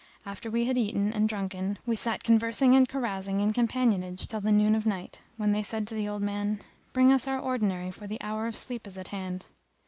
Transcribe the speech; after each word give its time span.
After 0.25 0.49
we 0.49 0.65
had 0.65 0.79
eaten 0.79 1.13
and 1.13 1.29
drunken 1.29 1.77
we 1.85 1.95
sat 1.95 2.23
conversing 2.23 2.73
and 2.75 2.89
carousing 2.89 3.39
in 3.39 3.53
companionage 3.53 4.25
till 4.25 4.41
the 4.41 4.51
noon 4.51 4.73
of 4.73 4.87
night, 4.87 5.21
when 5.37 5.51
they 5.51 5.61
said 5.61 5.85
to 5.85 5.93
the 5.93 6.09
old 6.09 6.23
man, 6.23 6.59
"Bring 6.91 7.11
us 7.11 7.27
our 7.27 7.39
ordinary, 7.39 7.91
for 7.91 8.07
the 8.07 8.19
hour 8.19 8.47
of 8.47 8.55
sleep 8.57 8.87
is 8.87 8.97
at 8.97 9.09
hand!" 9.09 9.45